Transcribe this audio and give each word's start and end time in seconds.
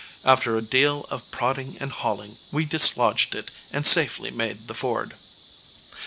After 0.25 0.57
a 0.57 0.63
deal 0.63 1.05
of 1.11 1.29
prodding 1.29 1.77
and 1.79 1.91
hauling, 1.91 2.37
we 2.51 2.65
dislodged 2.65 3.35
it 3.35 3.51
and 3.71 3.85
safely 3.85 4.31
made 4.31 4.67
the 4.67 4.73
ford. 4.73 5.13